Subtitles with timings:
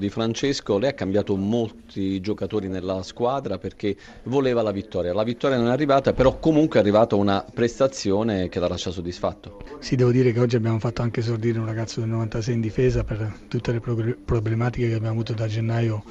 [0.00, 5.12] Di Francesco, lei ha cambiato molti giocatori nella squadra perché voleva la vittoria.
[5.12, 9.62] La vittoria non è arrivata, però comunque è arrivata una prestazione che la lascia soddisfatto.
[9.78, 13.04] Sì, devo dire che oggi abbiamo fatto anche esordire un ragazzo del 96 in difesa
[13.04, 13.80] per tutte le
[14.24, 16.02] problematiche che abbiamo avuto da gennaio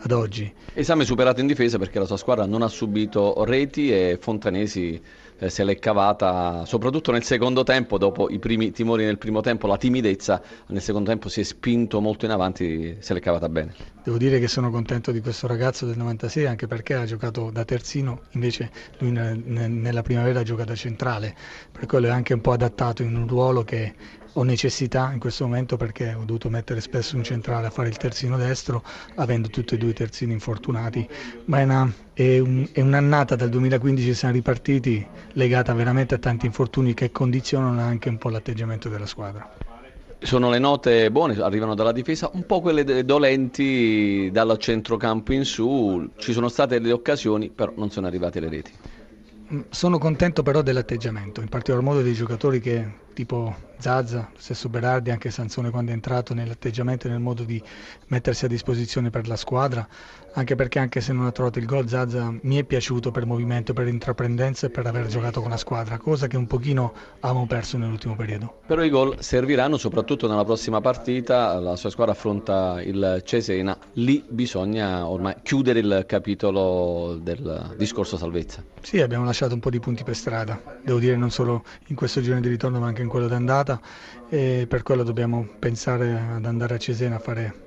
[0.00, 0.52] ad oggi.
[0.72, 5.00] Esame superato in difesa perché la sua squadra non ha subito reti e Fontanesi
[5.38, 9.66] eh, se l'è cavata soprattutto nel secondo tempo, dopo i primi timori nel primo tempo,
[9.66, 13.74] la timidezza, nel secondo tempo si è spinto molto in avanti, se l'è cavata bene.
[14.02, 17.64] Devo dire che sono contento di questo ragazzo del 96 anche perché ha giocato da
[17.64, 21.34] terzino, invece lui nella primavera gioca da centrale,
[21.72, 23.94] per quello è anche un po' adattato in un ruolo che
[24.34, 27.96] ho necessità in questo momento perché ho dovuto mettere spesso un centrale a fare il
[27.96, 28.82] terzino destro,
[29.16, 31.06] avendo tutti e due i terzini infortunati,
[31.46, 36.18] ma è, una, è, un, è un'annata dal 2015 che siamo ripartiti legata veramente a
[36.18, 39.48] tanti infortuni che condizionano anche un po' l'atteggiamento della squadra.
[40.18, 46.10] Sono le note buone, arrivano dalla difesa, un po' quelle dolenti dal centrocampo in su,
[46.16, 48.72] ci sono state delle occasioni, però non sono arrivate le reti.
[49.68, 55.30] Sono contento però dell'atteggiamento, in particolar modo dei giocatori che tipo Zazza, stesso Berardi, anche
[55.30, 57.62] Sansone quando è entrato nell'atteggiamento e nel modo di
[58.06, 59.86] mettersi a disposizione per la squadra,
[60.34, 63.72] anche perché anche se non ha trovato il gol Zazza mi è piaciuto per movimento,
[63.72, 67.78] per intraprendenza e per aver giocato con la squadra, cosa che un pochino avevamo perso
[67.78, 68.60] nell'ultimo periodo.
[68.66, 74.24] Però i gol serviranno soprattutto nella prossima partita, la sua squadra affronta il Cesena, lì
[74.28, 78.62] bisogna ormai chiudere il capitolo del discorso salvezza.
[78.80, 82.20] Sì, abbiamo lasciato un po' di punti per strada, devo dire non solo in questo
[82.20, 83.80] giro di ritorno ma anche in quello d'andata
[84.28, 87.64] e per quello dobbiamo pensare ad andare a Cesena a fare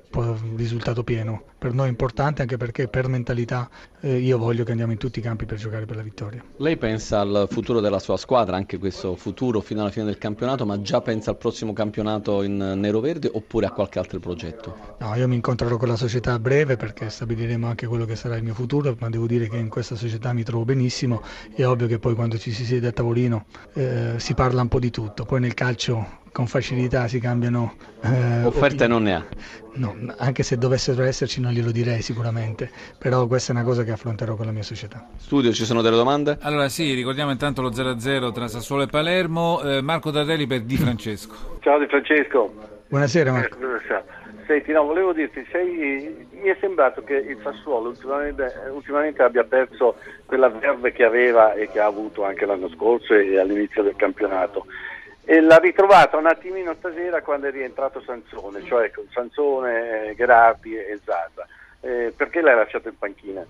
[0.56, 1.42] risultato pieno.
[1.58, 3.68] Per noi è importante anche perché per mentalità
[4.00, 6.42] eh, io voglio che andiamo in tutti i campi per giocare per la vittoria.
[6.58, 10.64] Lei pensa al futuro della sua squadra, anche questo futuro fino alla fine del campionato,
[10.64, 14.96] ma già pensa al prossimo campionato in nero-verde oppure a qualche altro progetto?
[14.98, 18.36] No, io mi incontrerò con la società a breve perché stabiliremo anche quello che sarà
[18.36, 21.22] il mio futuro, ma devo dire che in questa società mi trovo benissimo.
[21.54, 24.78] È ovvio che poi quando ci si siede a tavolino eh, si parla un po'
[24.78, 29.24] di tutto, poi nel calcio con facilità si cambiano eh, offerte non ne ha.
[29.72, 33.90] No, anche se dovessero esserci non glielo direi sicuramente però questa è una cosa che
[33.90, 35.04] affronterò con la mia società.
[35.16, 36.38] Studio ci sono delle domande?
[36.42, 39.60] allora sì ricordiamo intanto lo 0-0 tra Sassuolo e Palermo.
[39.62, 41.58] Eh, Marco Tardelli per Di Francesco.
[41.58, 42.54] Ciao Di Francesco.
[42.86, 43.56] Buonasera Marco.
[43.58, 44.16] Eh,
[44.46, 49.96] Senti, no, volevo dirti, sei, mi è sembrato che il Sassuolo ultimamente, ultimamente, abbia perso
[50.24, 54.66] quella verve che aveva e che ha avuto anche l'anno scorso e all'inizio del campionato
[55.30, 60.98] e l'ha ritrovata un attimino stasera quando è rientrato Sansone, cioè con Sansone, Gherardi e
[61.04, 61.46] Zaza.
[61.80, 63.44] Eh, perché l'hai lasciato in panchina?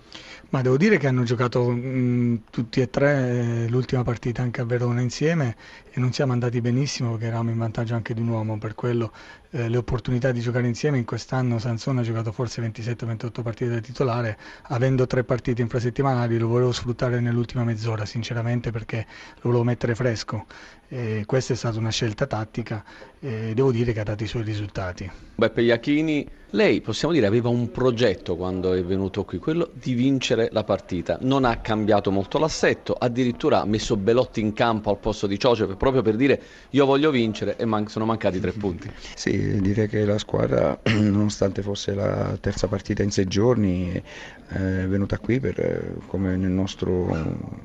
[0.49, 4.59] Ma devo dire che hanno giocato mh, mm, tutti e tre eh, l'ultima partita anche
[4.59, 5.55] a Verona insieme
[5.89, 9.11] e non siamo andati benissimo perché eravamo in vantaggio anche di un uomo, per quello
[9.51, 13.79] eh, le opportunità di giocare insieme in quest'anno Sansone ha giocato forse 27-28 partite da
[13.79, 19.95] titolare, avendo tre partite infrasettimanali lo volevo sfruttare nell'ultima mezz'ora sinceramente perché lo volevo mettere
[19.95, 20.45] fresco.
[20.91, 22.83] E questa è stata una scelta tattica
[23.19, 25.09] e devo dire che ha dato i suoi risultati.
[25.35, 30.49] Beppe Iachini, lei possiamo dire aveva un progetto quando è venuto qui, quello di vincere
[30.51, 31.19] la partita.
[31.21, 35.67] Non ha cambiato molto l'assetto, addirittura ha messo Belotti in campo al posto di Ciocio
[35.75, 36.41] proprio per dire
[36.71, 38.89] io voglio vincere e man- sono mancati tre punti.
[39.19, 44.01] Sì, direi che la squadra, nonostante fosse la terza partita in sei giorni,
[44.47, 47.15] è venuta qui per, come nel nostro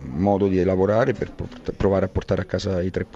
[0.03, 1.33] modo di lavorare per
[1.77, 3.14] provare a portare a casa i tre punti.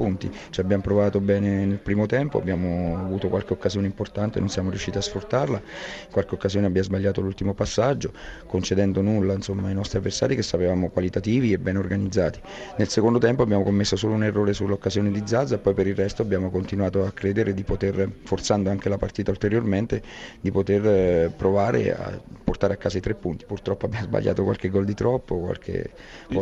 [0.50, 4.98] Ci abbiamo provato bene nel primo tempo, abbiamo avuto qualche occasione importante, non siamo riusciti
[4.98, 8.12] a sfruttarla, in qualche occasione abbiamo sbagliato l'ultimo passaggio,
[8.46, 12.40] concedendo nulla insomma, ai nostri avversari che sapevamo qualitativi e ben organizzati.
[12.76, 15.94] Nel secondo tempo abbiamo commesso solo un errore sull'occasione di Zazza e poi per il
[15.94, 20.02] resto abbiamo continuato a credere di poter, forzando anche la partita ulteriormente,
[20.40, 24.68] di poter eh, provare a portare a casa i tre punti purtroppo abbiamo sbagliato qualche
[24.68, 25.38] gol di troppo.
[25.38, 25.90] Qualche,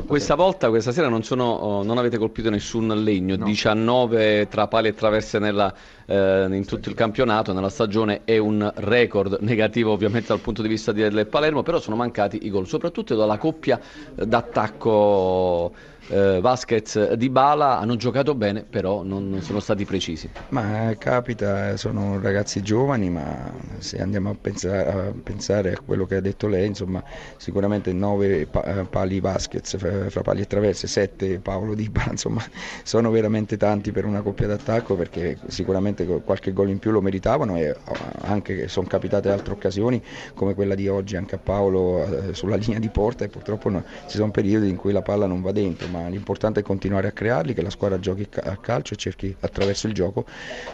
[0.06, 3.45] questa volta, questa sera, non, sono, oh, non, avete colpito nessun legno, no.
[3.46, 5.72] 19 tra pali e traverse nella,
[6.04, 10.68] eh, in tutto il campionato, nella stagione è un record negativo ovviamente dal punto di
[10.68, 13.80] vista del Palermo, però sono mancati i gol, soprattutto dalla coppia
[14.14, 15.72] eh, d'attacco
[16.08, 20.30] eh, Vasquez di Bala hanno giocato bene, però non, non, sono stati precisi.
[20.50, 26.16] Ma capita, sono ragazzi giovani, ma se andiamo a pensare, a pensare, a quello che
[26.16, 27.02] ha detto lei, insomma,
[27.36, 28.46] sicuramente 9
[28.88, 32.44] pali Vasquez fra, fra pali e traverse, 7 Paolo di Bala, insomma,
[32.82, 37.56] sono veramente tanti per una coppia d'attacco perché sicuramente qualche gol in più lo meritavano
[37.56, 37.76] e
[38.22, 40.02] anche sono capitate altre occasioni
[40.34, 43.84] come quella di oggi anche a Paolo eh, sulla linea di porta e purtroppo no,
[44.06, 47.12] ci sono periodi in cui la palla non va dentro ma l'importante è continuare a
[47.12, 50.24] crearli, che la squadra giochi a calcio e cerchi attraverso il gioco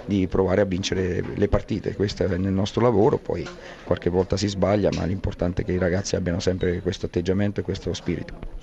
[0.04, 1.94] di provare a vincere le partite.
[1.94, 3.46] Questo è nel nostro lavoro, poi
[3.84, 7.62] qualche volta si sbaglia, ma l'importante è che i ragazzi abbiano sempre questo atteggiamento e
[7.62, 8.50] questo spirito.